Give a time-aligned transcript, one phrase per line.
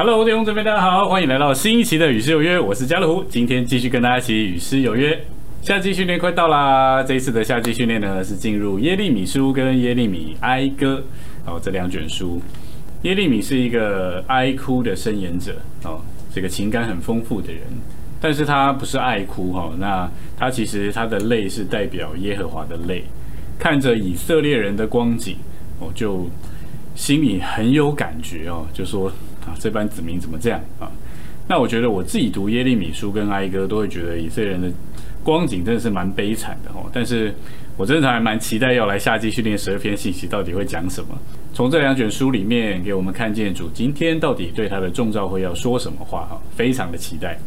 [0.00, 5.20] Hello，弟兄姊妹，大家好，欢迎来到新一期的《与诗有约》，我是家乐福，今天继续跟大家一起与诗有约。
[5.60, 11.02] 夏季训练快到啦，这一次的夏季训练呢是进入耶利米书跟耶利米哀歌
[11.44, 12.40] 哦这两卷书。
[13.02, 16.00] 耶利米是一个哀哭的申言者哦，
[16.32, 17.62] 这个情感很丰富的人，
[18.20, 23.02] 但是他不是爱哭哈，那他其实他的泪是代表耶和华的泪，
[23.58, 25.34] 看着以色列人的光景
[25.80, 26.30] 哦，就
[26.94, 29.10] 心里很有感觉哦，就说。
[29.48, 30.90] 啊，这班子民怎么这样啊？
[31.48, 34.70] 那我觉得我自己读耶利米书跟哀歌，都会觉得以色列人的
[35.24, 36.84] 光景真的是蛮悲惨的哦。
[36.92, 37.34] 但是
[37.78, 41.18] 我真的还蛮期待要来夏季训练十二篇信息到底会讲什么。
[41.54, 47.38] 从这两卷书里面给我们看见主今天到底对他的众召会要说什么话哈，非常的期待。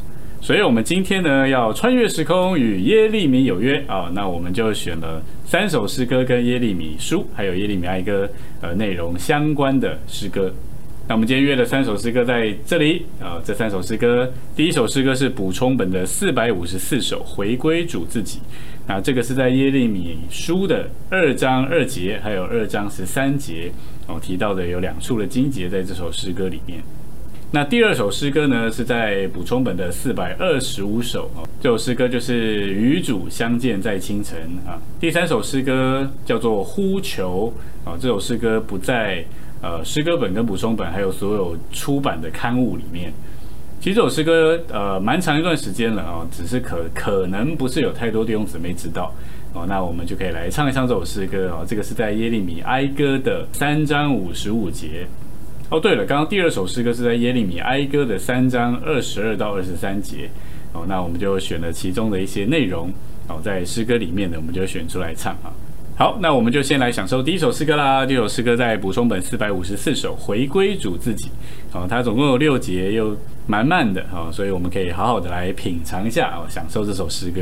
[0.41, 8.27] 所以我们今天呢要穿越时空与耶利米有约啊，那我们就选了三首诗歌跟耶利米书还有耶利米哀歌
[8.61, 10.51] 呃内容相关的诗歌。
[11.07, 18.39] 那我们今天约了三首诗歌在这里啊，这三首诗歌，第一首诗歌是补充本的四百五十四首，回归主自己。
[18.87, 23.69] 那这个是在耶利米书的二章二节，还有二章十三节
[24.07, 26.81] 哦提到的有两处的经节在这首诗歌里面。
[27.51, 34.79] 那第二首诗歌呢，是在补充本的四百二十五首哦，这首诗歌就是与主相见在清晨啊。
[34.97, 39.25] 第三首诗歌叫做呼求啊，这首诗歌不在。
[39.61, 43.13] 呃，诗歌本跟补充本，还有所有出版的刊物里面，
[43.79, 49.13] 其实这首诗歌呃蛮长一段时间了啊，只是可可能不是有太多弟兄姊妹知道
[49.53, 51.63] 哦，那我们就可以来唱一唱这首诗歌哦。
[51.67, 55.05] 这个是在耶利米哀歌的三章五十五节。
[55.69, 60.29] 哦，对了，刚刚第二首诗歌是在耶利米哀歌的三章二十二到二十三节
[60.73, 62.91] 哦，那我们就选了其中的一些内容
[63.27, 65.53] 哦，在诗歌里面呢，我们就选出来唱啊。
[66.01, 68.03] 好，那我们就先来享受第一首诗歌啦。
[68.03, 71.29] 第一首诗歌在补充本四百五十四首，回归主自己。
[71.69, 77.41] 好，它总共有六节，又蛮慢的，好，所以我们可以好好的来品尝一下，哦，享受这首诗歌。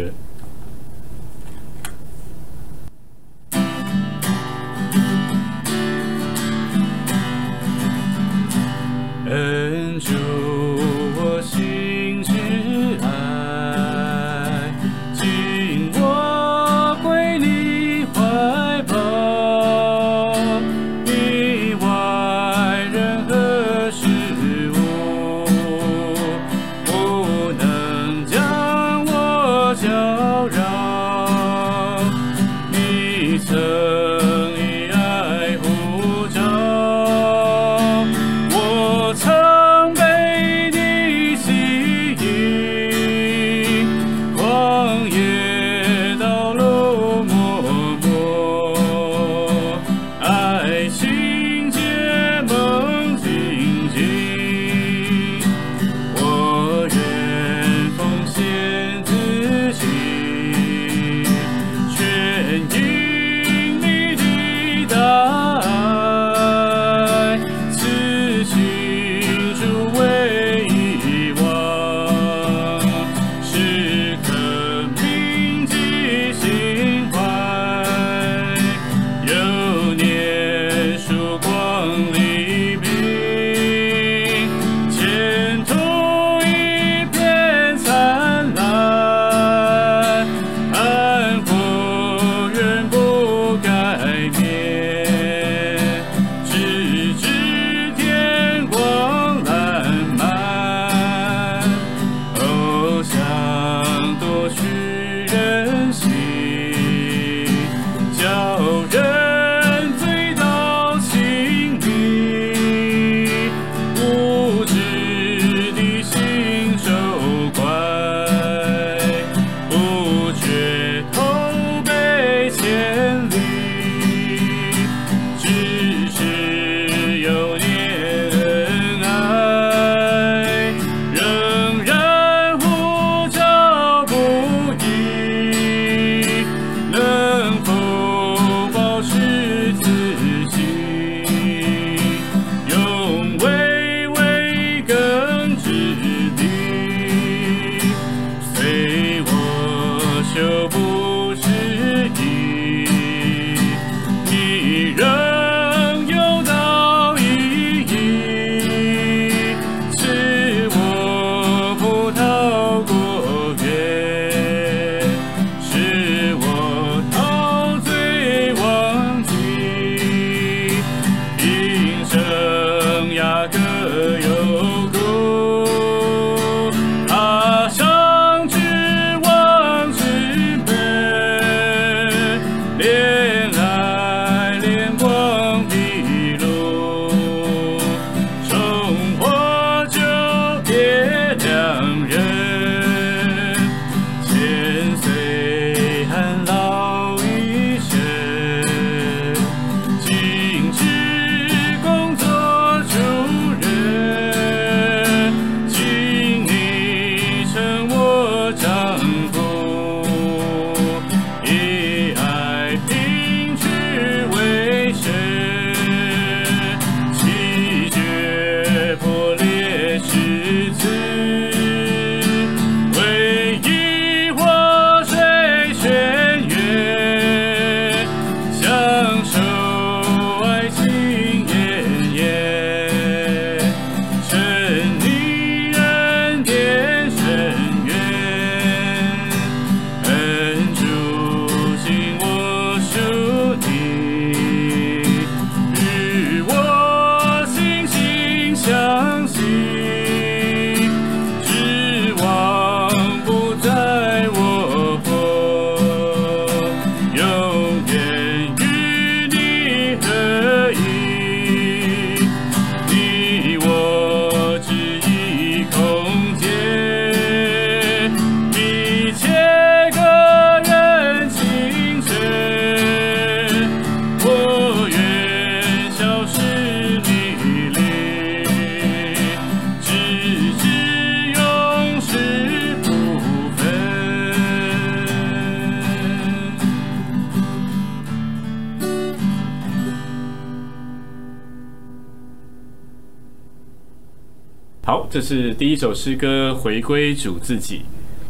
[295.11, 297.77] 这是第一首诗歌《回归主自己》。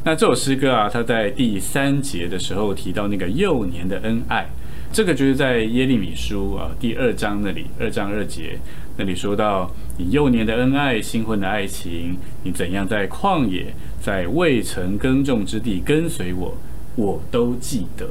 [0.06, 4.48] 那这首诗歌啊，它在第三节的时候提到那个幼年的恩爱，
[4.90, 8.58] 这个就是在耶利米书啊第二章那里，二章二节
[8.96, 16.56] 那里说到你幼年的恩爱、新婚的爱情，你怎样在旷野、在未曾耕种之地跟随我，
[16.96, 18.08] 我都记得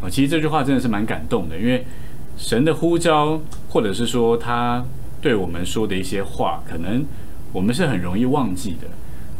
[0.00, 0.08] 啊。
[0.08, 1.84] 其实这句话真的是蛮感动的，因为
[2.38, 3.38] 神的呼召，
[3.68, 4.82] 或者是说他
[5.20, 7.04] 对我们说的一些话，可能
[7.52, 8.88] 我们是很容易忘记的。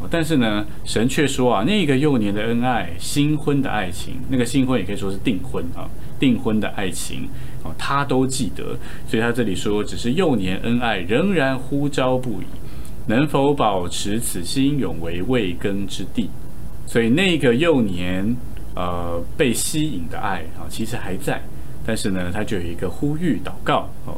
[0.08, 5.90] 但是呢，神却说啊，那个幼年的恩爱、新婚的爱情，那个新婚也可以说是订婚啊，
[6.20, 7.28] 订婚的爱情
[7.64, 8.78] 啊，他都记得。
[9.08, 12.44] 所以他这里说，只是幼年恩爱仍然呼召不已，
[13.08, 16.30] 能否保持此心永为未更之地？
[16.86, 18.36] 所以那个幼年
[18.76, 21.42] 呃被吸引的爱啊，其实还在，
[21.84, 24.14] 但是呢，他就有一个呼吁祷告哦，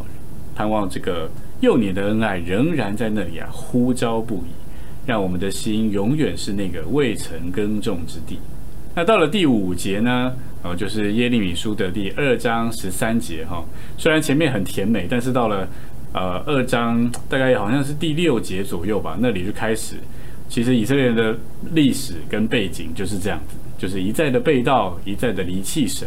[0.55, 4.51] 盼望这个幼年的恩爱仍然在那里啊，呼召不已。
[5.07, 8.39] 让我们的心永远是那个未曾耕种之地。
[8.95, 10.33] 那到了第五节呢？
[10.63, 13.65] 哦，就是耶利米书的第二章十三节哈。
[13.97, 15.67] 虽然前面很甜美，但是到了
[16.13, 19.97] 呃二章大概好像是第六节左右吧，那里就开始。
[20.49, 21.37] 其实以色列人的
[21.73, 26.07] 历史跟背景就是这样子，就是一再的背道，一再的离弃神，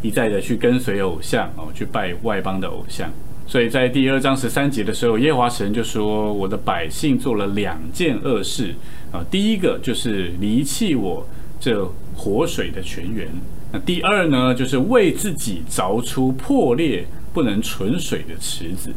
[0.00, 3.10] 一再的去跟随偶像哦，去拜外邦的偶像。
[3.46, 8.74] 所以在第二章十三节的时候，耶华神就说：“我的百姓做了两件恶事
[9.10, 11.26] 啊，第一个就是离弃我
[11.60, 13.28] 这活水的泉源，
[13.72, 18.92] 那第二呢，就是为自己凿出破裂不能存水的池子。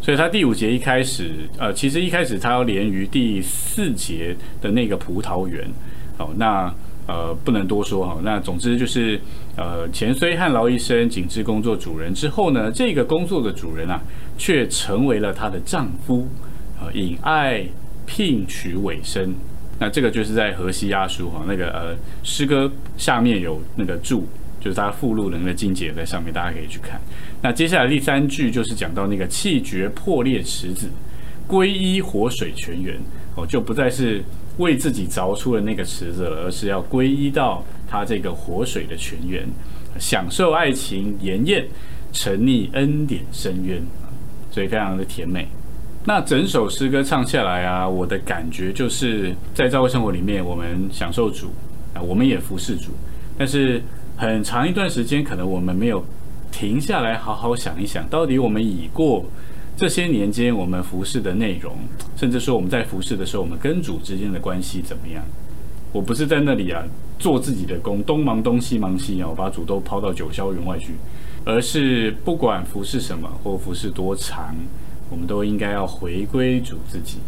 [0.00, 5.68] 所以他第五节一开始，呃，其实一开始他要连于第四节的那个葡萄园，
[6.16, 6.72] 好，那。”
[7.06, 8.18] 呃，不能多说哈。
[8.22, 9.20] 那总之就是，
[9.56, 14.00] 呃，钱虽汉劳一生，景致工作主人之后呢，这个工作的主人啊，
[14.38, 16.28] 却成为了她的丈夫，
[16.80, 17.66] 呃，以爱
[18.06, 19.34] 聘娶尾生。
[19.80, 24.26] 那这个就是在河西阿书哈那个呃诗歌下面有那个注，
[24.60, 27.00] 就是他附录人的那个经节在上面，大家可以去看。
[27.42, 30.88] 那接下来第三句就是讲到那个气绝破裂池子，
[31.48, 32.96] 皈依活水泉源，
[33.34, 34.22] 哦，就不再是。
[34.60, 39.44] 为自己凿出了那个池子，而是要皈依到他这个活水的泉源，
[39.98, 41.66] 享受爱情盐艳，
[42.12, 43.82] 沉溺恩典深渊，
[44.52, 45.48] 所以非常的甜美。
[46.04, 51.48] 那整首诗歌唱下来啊，我的感觉就是在教会生活里面，我们享受主
[51.92, 52.92] 啊，我们也服侍主，
[53.36, 53.82] 但是
[54.16, 56.04] 很长一段时间，可能我们没有
[56.52, 59.24] 停下来好好想一想，到底我们已过。
[59.76, 61.74] 这些年间，我们服侍的内容，
[62.16, 65.24] 甚至说我们在服侍的时候，我们跟主之间的关系怎么样？
[65.92, 66.84] 我不是在那里啊
[67.18, 70.92] 做自己的工，东忙东西忙西啊，我把主都抛到九霄云外去，
[71.44, 74.54] 而是不管服侍什么或服侍多长，
[75.10, 77.18] 我们都应该要回归主自己。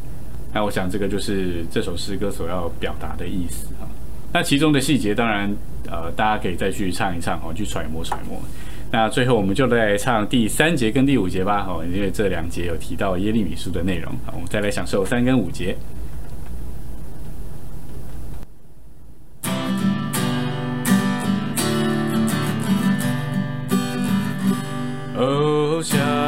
[0.53, 3.89] 那我想这个就是这首诗歌所要表达的意思啊。
[4.33, 5.51] 那其中的细节，当然
[5.91, 8.41] 呃，大家可以再去唱一唱哦，去揣摩揣摩。
[8.93, 15.75] 那最后我们就来唱第三节跟第五节吧，哦，因为这两节有提到耶利米书的内容，好，我们再来享受三跟五节。
[25.17, 26.22] 哦，像。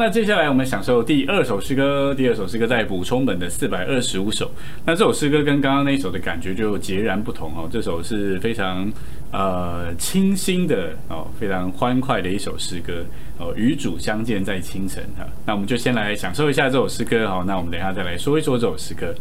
[0.00, 2.14] 那接下来我们享受第二首诗歌。
[2.14, 4.50] 第二首诗歌在补充本的四百二十五首。
[4.86, 7.68] 那这首诗歌跟刚刚那一首的感觉就截然不同哦。
[7.70, 8.90] 这首是非常
[9.30, 13.04] 呃清新的哦，非常欢快的一首诗歌
[13.36, 13.52] 哦。
[13.54, 15.26] 与主相见在清晨哈。
[15.44, 17.44] 那我们就先来享受一下这首诗歌哈。
[17.46, 19.14] 那我们等一下再来说一说这首诗歌。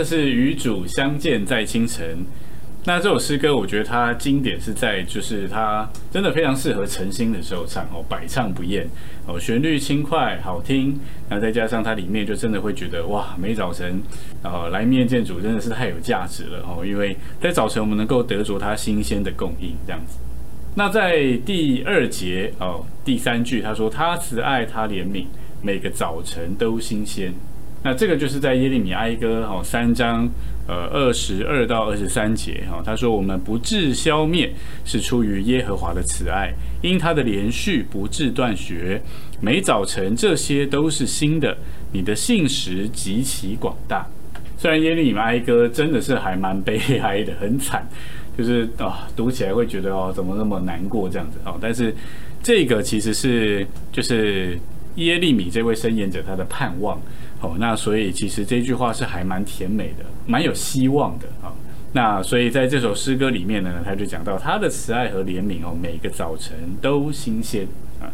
[0.00, 2.24] 这是与主相见在清晨。
[2.86, 8.88] 那这首诗歌，我觉得它经典是在，就是它真的非常适合晨星的时候唱哦，百唱不厌
[9.26, 10.98] 哦，旋律轻快好听。
[11.28, 14.00] 那再加上它里面就真的会觉得哇，每早晨
[14.42, 20.16] 呃来面见主真的是太有价值了哦，因为在早晨我们能够得着它新鲜的供应这样子。
[20.74, 25.26] 那在第二节哦第三句，他说他慈爱他怜悯，
[25.60, 27.34] 每个早晨都新鲜。
[27.82, 30.28] 那这个就是在耶利米哀歌哈三章
[30.68, 34.52] 呃二十二到二十三节哈，他说我们不致消灭
[34.84, 39.00] 是出于耶和华的慈爱，因他的连续不致断绝，
[39.40, 41.56] 每早晨这些都是新的，
[41.92, 44.06] 你的信实极其广大。
[44.58, 47.88] 虽然耶利米哀歌真的是还蛮悲哀的，很惨，
[48.36, 51.94] 就是啊读起来会觉得哦怎么那么难过这样子哦，但是
[52.42, 54.58] 这个其实是就是
[54.96, 57.00] 耶利米这位申言者他的盼望。
[57.40, 61.52] 哦，那所以其实这句话是还蛮甜美的，蛮有希望的啊。
[61.92, 67.66] 那所以在这首诗歌里面呢，他就讲到他的慈爱和怜悯哦，每个早晨都新鲜
[68.00, 68.06] 啊。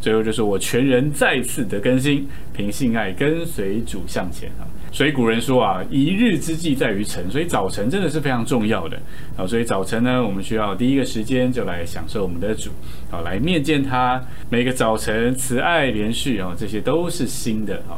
[0.00, 4.68] 最后就是我全人再次的更新，凭信爱跟随主向前啊。
[4.92, 9.00] 所以古人说啊，一日之计在于晨，所以早晨真的是非常重要的
[9.36, 9.46] 啊。
[9.46, 12.70] 所以早晨呢，我们需要第一个时间就来享受我们的主
[13.10, 14.20] 啊，来面见他。
[14.50, 17.96] 每个早晨慈爱连续啊，这些都是新的啊。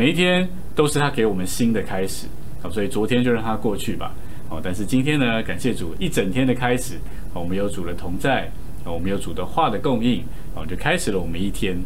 [0.00, 2.26] 每一天都是他给我们新的开始
[2.62, 4.14] 啊，所以昨天就让它过去吧。
[4.48, 6.94] 哦，但是今天呢，感谢主一整天的开始。
[7.34, 8.50] 哦，我们有主的同在，
[8.82, 11.76] 哦，我们有主的话的供应，哦，就开始了我们一天。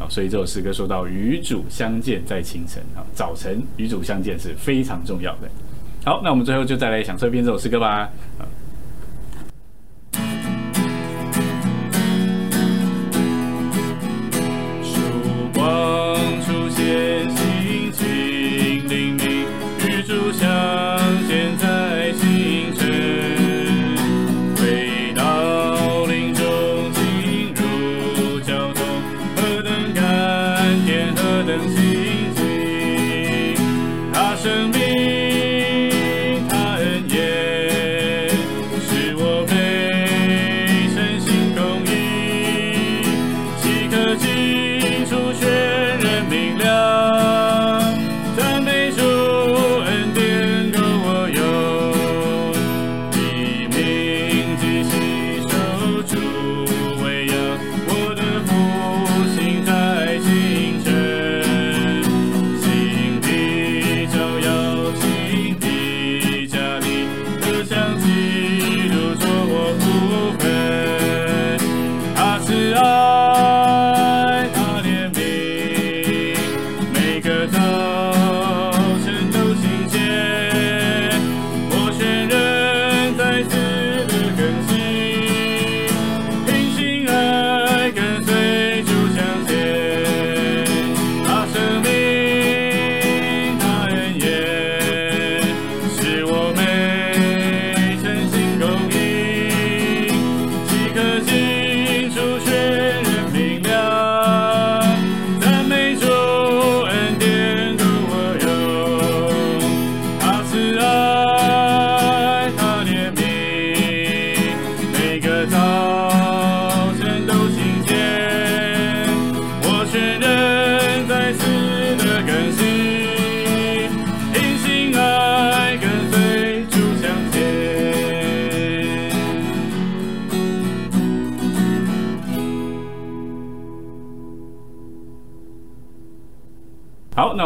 [0.00, 2.82] 哦，所以这首诗歌说到与主相见在清晨。
[2.96, 5.50] 哦，早晨与主相见是非常重要的。
[6.06, 8.08] 好，那我们最后就再来享受一遍这首诗歌吧。
[14.82, 15.02] 曙
[15.52, 17.27] 光出现。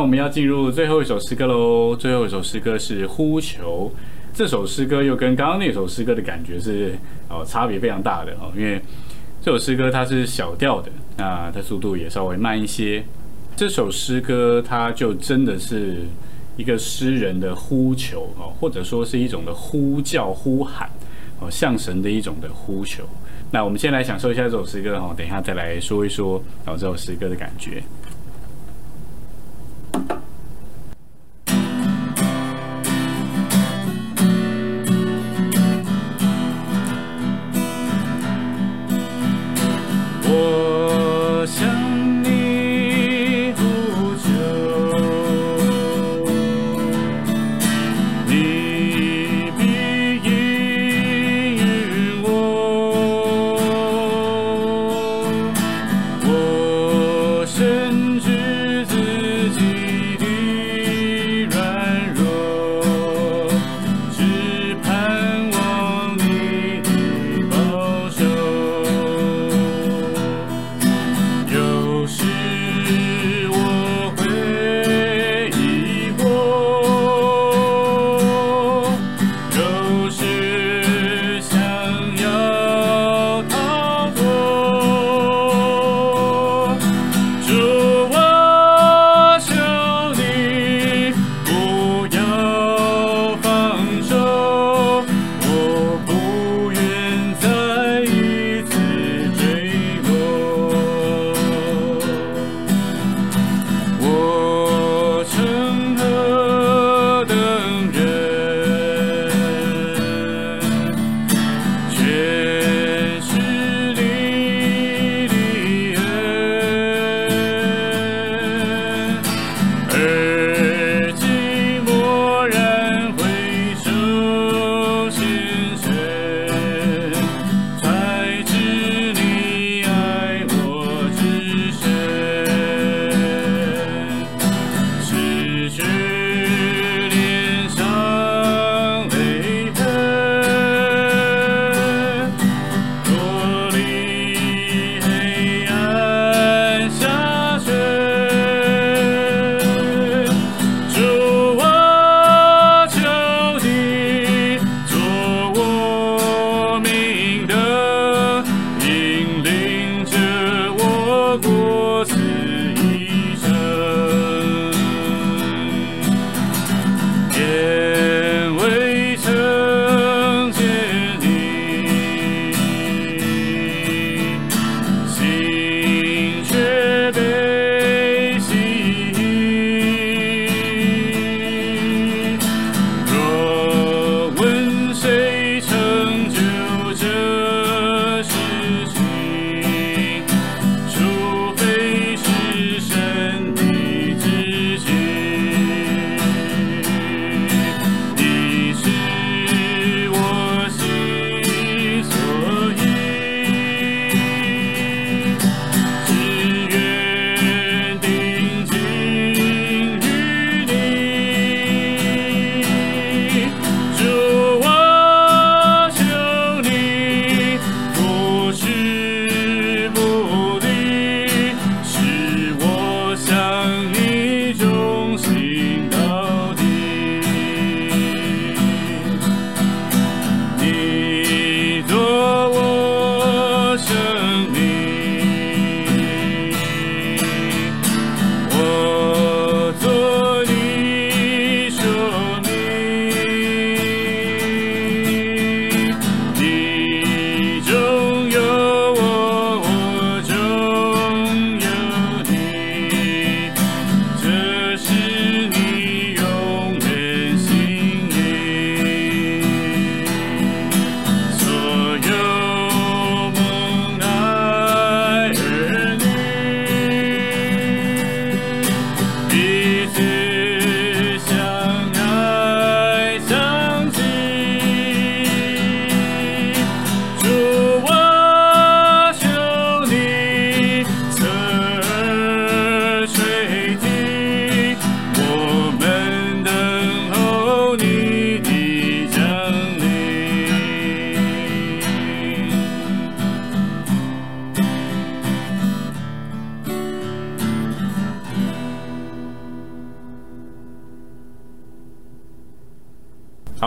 [0.03, 1.95] 我们要进入最后一首诗歌喽。
[1.95, 3.89] 最后一首诗歌是《呼求》，
[4.35, 6.93] 这首诗歌又跟刚刚那首诗歌的感觉是
[7.29, 8.83] 哦差别非常大的哦，因为
[9.41, 13.05] 这首诗歌它是小调的，那它速度也稍微慢一些。
[13.55, 15.99] 这首诗歌它就真的是
[16.57, 20.91] 一个诗人的呼求哦，或者说是一种的呼叫、呼喊
[21.39, 23.05] 哦，向神的一种的呼求。
[23.53, 27.81] 那我们先来享受一下这首诗歌哦，等一下再来说一说哦这首诗歌的感觉。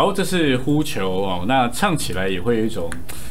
[0.06, 2.88] 好，这是呼求哦，那唱起来也会有一种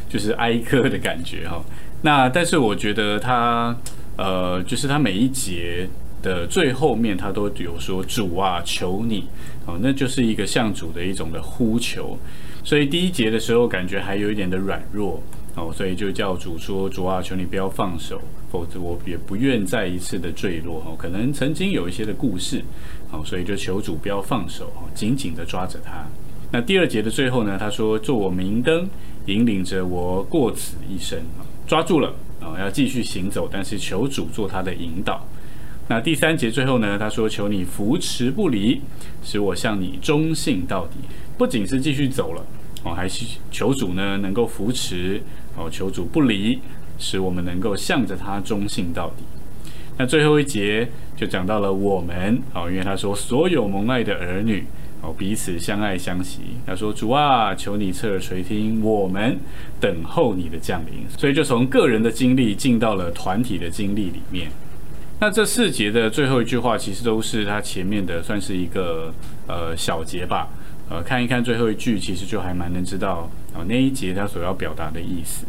[0.08, 1.62] 就是哀歌的感觉哈。
[2.02, 3.76] 那但是我觉得他
[4.16, 5.88] 呃，就是他每一节
[6.20, 9.28] 的最后面，他都有说主啊，求你
[9.66, 12.18] 哦，那就是一个向主的一种的呼求。
[12.64, 15.22] 所以第一节的时候感觉还有一点的软弱
[15.54, 20.96] 哦，所以就叫主说主啊，求你不要放手，否则我也不愿再一次的坠落哦。
[20.98, 22.64] 可能曾经有一些的故事
[23.12, 26.04] 哦，所以就求主不要放手，紧紧的抓着他。
[26.54, 27.58] 那第二节的最后呢？
[27.58, 28.88] 他说：“做我明灯，
[29.26, 31.18] 引领着我过此一生。”
[31.66, 35.26] 抓住了啊，要继续行走，但是求主做他的引导。
[35.88, 36.96] 那第三节最后呢？
[36.96, 38.80] 他说：“求你扶持不离，
[39.24, 40.98] 使我向你忠信到底。”
[41.36, 42.46] 不仅是继续走了
[42.84, 45.20] 哦，还是求主呢能够扶持
[45.56, 46.60] 哦，求主不离，
[47.00, 49.24] 使我们能够向着他忠信到底。
[49.98, 54.64] 那最后一节就讲到了我们哦，因为他说：“所有蒙爱的儿女。”
[55.12, 56.40] 彼此相爱相惜。
[56.66, 59.38] 他说：“主啊，求你侧耳垂听，我们
[59.80, 64.50] 等候你的降临。”所以就从个人的经历进到了团体的经历里面。
[65.20, 69.12] 那这四节的最后一句话，其实都是他前面的算是一个
[69.46, 70.48] 呃小节吧。
[70.90, 75.46] 呃，看一看最后一句，其实就还蛮能知道哦那一节他所要表达的意思。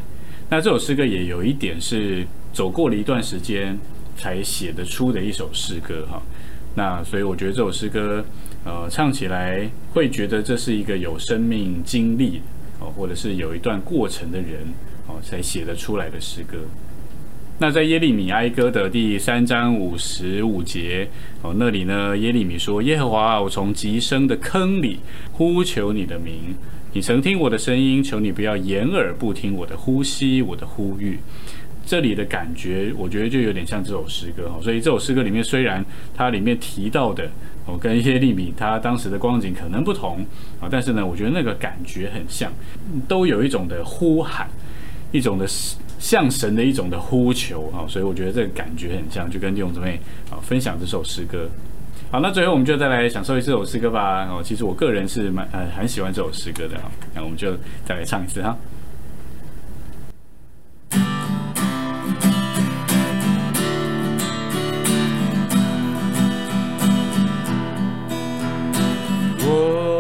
[0.50, 3.78] 那这首诗歌也有一点是走过了一段时间
[4.16, 6.22] 才写得出的一首诗歌哈。
[6.76, 8.24] 那所以我觉得这首诗歌。
[8.66, 12.42] 呃，唱起来会觉得这是一个有生命经历
[12.80, 14.62] 哦，或者是有一段过程的人
[15.08, 16.58] 哦，才写得出来的诗歌。
[17.60, 21.08] 那在耶利米哀歌的第三章五十五节
[21.44, 25.00] 哦，那里呢，耶利米说：“耶和华，我从极深的坑里
[25.34, 26.56] 呼求你的名，
[26.94, 31.20] 你曾听我的声音，求你不要掩耳不听我的呼吸，我的呼吁。”
[31.86, 34.60] 这里的感觉，我觉得就有点像这首诗歌哈。
[34.60, 37.30] 所以这首诗歌里面，虽然它里面提到的。
[37.66, 40.26] 哦，跟耶利米他当时的光景可能不同
[40.62, 42.52] 啊，但是呢，我觉得那个感觉很像，
[43.08, 44.48] 都有一种的呼喊，
[45.12, 45.48] 一种的
[45.98, 50.00] 向神的一种的呼求啊，所以我觉得这个感觉很像，就跟弟兄姊妹
[50.30, 51.50] 啊分享这首诗歌。
[52.12, 54.28] 好，那最后我们就再来享受一这首诗歌吧。
[54.30, 58.56] 哦，其实我个人是蛮呃很喜欢这首诗歌的啊，那我们就再来唱一次哈。
[69.46, 69.95] 甚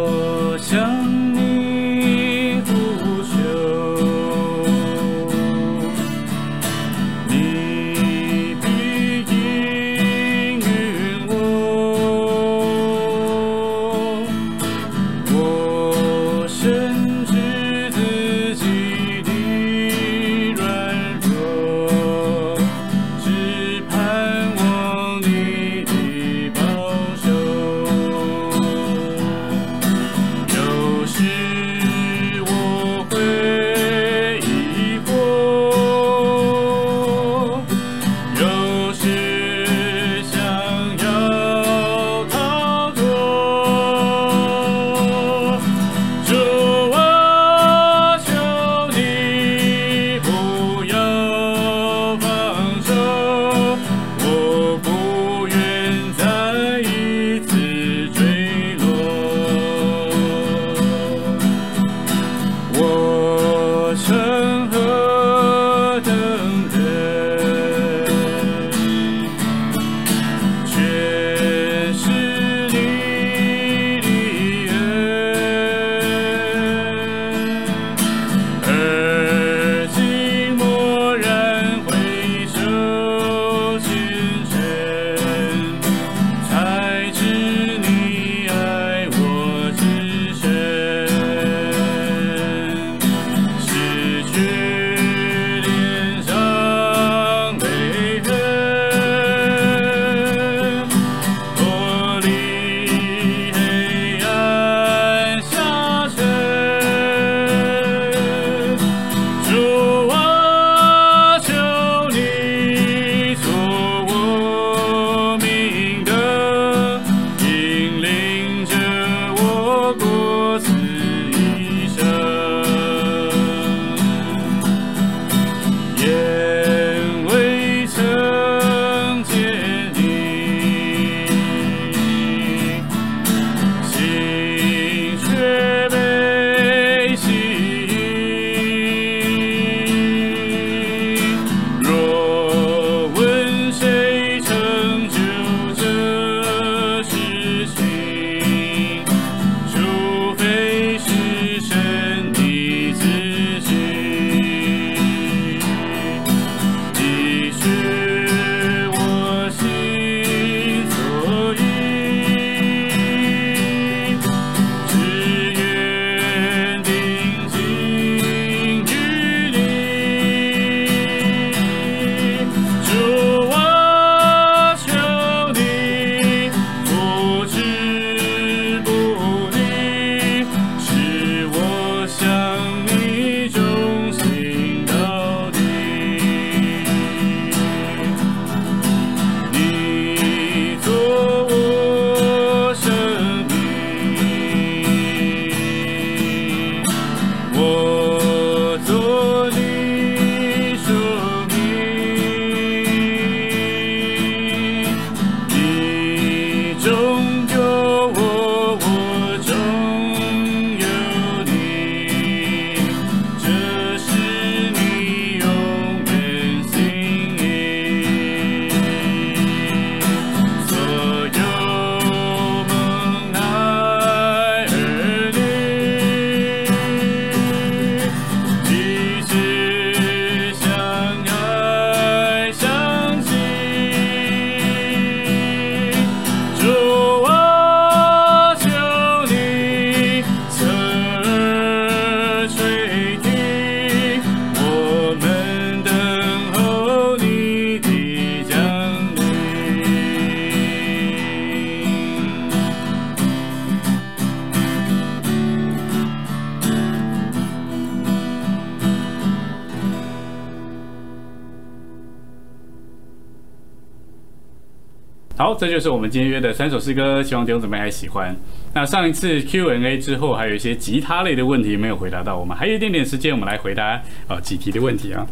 [265.58, 268.36] 这就是我们今天约的三首诗歌，希望弟兄姊妹还喜欢。
[268.74, 275.26] 那上一次 Q&A 之后，还有一些吉他类的问题没有回答到，我们还有一点点时间，我们来回答啊几题的问题啊。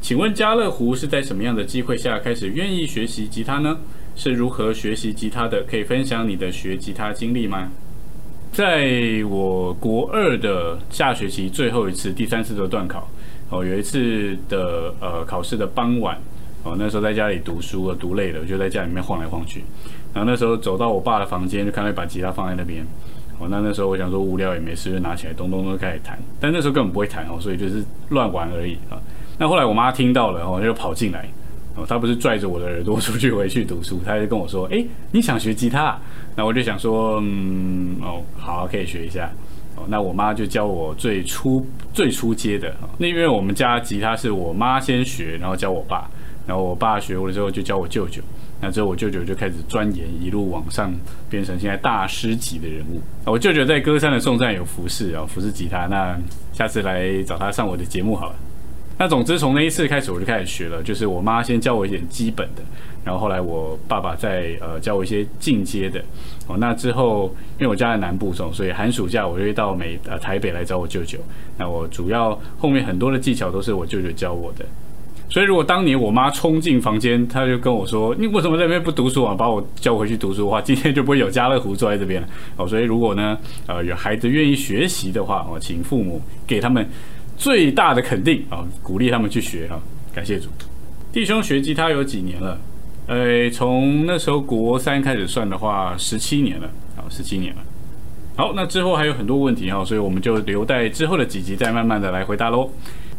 [0.00, 3.78] 请问家乐湖是在什么样的机会下开始愿意学习吉他呢？
[4.16, 5.62] 是如何学习吉他的？
[5.68, 7.70] 可以分享你的学吉他经历吗？
[8.52, 13.08] 在我国二的下学期最后一次第三次的段考
[13.50, 16.18] 哦，有一次的呃考试的傍晚。
[16.64, 19.62] 哦，那时候在家里读书啊，读累了，我就在家里面晃来晃去。
[20.12, 22.84] 然后那时候走到我爸的房间，就看到一把吉他放在那边。
[23.38, 26.18] 哦，那那时候我想说无聊也没事，就拿起来咚咚咚开始弹。
[26.40, 28.98] 但那时候根本不会弹哦，所以就是乱玩而已啊。
[29.38, 31.28] 那后来我妈听到了，哦，就跑进来。
[31.76, 35.96] 哦，她不是拽着我的耳朵出去回去读书，她就跟我说：“哎，你想学吉他？”
[36.34, 39.30] 那我就想说：“嗯，哦，好，可以学一下。”
[39.76, 42.74] 哦，那我妈就教我最初最初阶的。
[42.98, 46.10] 那因为我们家吉他是我妈先学，然后教我爸。
[46.48, 48.22] 然后我爸学过了之后，就教我舅舅。
[48.60, 50.92] 那之后我舅舅就开始钻研，一路往上，
[51.30, 53.00] 变成现在大师级的人物。
[53.24, 55.86] 我舅舅在歌山的颂赞有服饰啊，服饰吉他。
[55.86, 56.18] 那
[56.52, 58.34] 下次来找他上我的节目好了。
[58.98, 60.82] 那总之从那一次开始，我就开始学了。
[60.82, 62.62] 就是我妈先教我一点基本的，
[63.04, 66.02] 然后后来我爸爸再呃教我一些进阶的。
[66.48, 71.20] 哦，那之后因为我家在南部，所以寒暑假我就会到美呃台北来找我舅舅。
[71.56, 74.66] 那我主要后面很多的技巧都是我舅舅教我的。
[75.38, 79.36] 所以，如果当年我妈冲进房间，她就跟我说：“你为什么在那边不读书啊？
[79.36, 86.84] 把我叫回去读书的话，今天就不会有家乐福坐在这边了。”哦，所以如果呢，呃，有孩子愿意学习的话，哦，请父母给他们
[87.36, 89.80] 最大的肯定啊，鼓励他们去学哈。
[90.12, 90.48] 感谢主。
[91.12, 92.58] 弟兄学吉他有几年了？
[93.06, 96.68] 呃，从那时候国三开始算的话，十七年了。
[96.96, 97.62] 好，十七年了。
[98.34, 102.68] 好，那之后还有很多问题哈，所以我们就留待之后的几集再慢慢的来回答喽。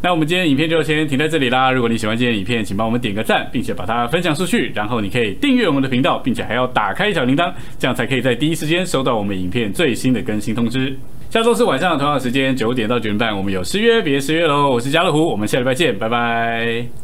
[0.02, 1.72] 那我们今天影片就先停在这里啦。
[1.72, 4.72] 如果你喜欢今天影片，请帮我们点个赞，并且把它分享出去。
[4.74, 10.96] 然后你可以订阅我们的频道，并且还要打开小铃铛，这样才可以在第一时间收到我们影片最新的更新通知。
[11.30, 14.72] 下周四晚上同样时间九点到九点半，我们有失约别失约喽。
[14.72, 17.00] 我是家乐虎，我们下礼拜见，拜拜。